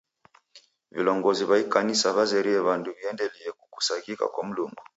Vilongozi 0.95 1.43
w'a 1.49 1.57
ikanisa 1.63 2.07
w'azerie 2.15 2.59
w'andu 2.65 2.89
wiendelie 2.99 3.47
kukusaghika 3.59 4.25
kwa 4.33 4.41
Mlungu. 4.47 4.83